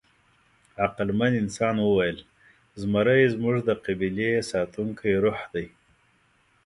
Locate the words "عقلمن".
0.83-1.31